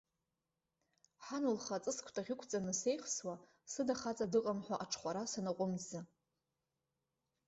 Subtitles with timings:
[1.25, 3.35] Ҳан лхы аҵыс кәтаӷь ықәҵаны сеихсуа,
[3.71, 6.01] сыда хаҵа дыҟам ҳәа аҽхәара санаҟәымҵӡа.